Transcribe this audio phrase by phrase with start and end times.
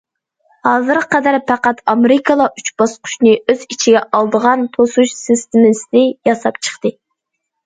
[0.67, 6.95] ھازىرغا قەدەر پەقەت ئامېرىكىلا ئۈچ باسقۇچنى ئۆز ئىچىگە ئالىدىغان توسۇش سىستېمىسى ياساپ چىقتى.